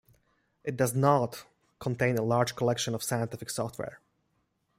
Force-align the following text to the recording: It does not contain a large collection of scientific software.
It 0.63 0.77
does 0.77 0.95
not 0.95 1.45
contain 1.77 2.17
a 2.17 2.23
large 2.23 2.55
collection 2.55 2.95
of 2.95 3.03
scientific 3.03 3.51
software. 3.51 3.99